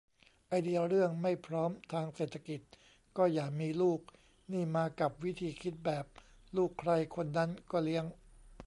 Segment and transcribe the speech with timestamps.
[0.47, 2.61] ไอเดียเรื่อง "ไม่พร้อมทางเศรษฐกิจ
[3.17, 3.99] ก็อย่ามีลูก"
[4.53, 6.05] นี่มากับวิธีคิดแบบ
[6.57, 8.05] ลูกใครคนนั้นก็เลี้ยง